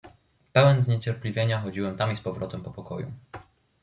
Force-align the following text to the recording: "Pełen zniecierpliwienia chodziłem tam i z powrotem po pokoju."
"Pełen 0.53 0.81
zniecierpliwienia 0.81 1.61
chodziłem 1.61 1.95
tam 1.97 2.11
i 2.11 2.15
z 2.15 2.21
powrotem 2.21 2.61
po 2.61 2.71
pokoju." 2.71 3.11